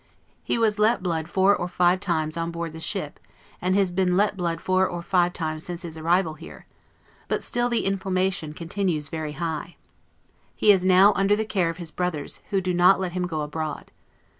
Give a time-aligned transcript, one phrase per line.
[0.41, 1.55] He was let blood four
[1.99, 3.19] times on board the ship,
[3.61, 4.91] and has been let blood four
[5.31, 6.65] times since his arrival here;
[7.27, 9.75] but still the inflammation continues very high.
[10.55, 13.41] He is now under the care of his brothers, who do not let him go
[13.41, 13.91] abroad.